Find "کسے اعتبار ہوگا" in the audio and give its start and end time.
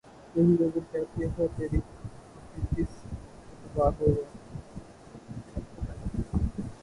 2.73-4.23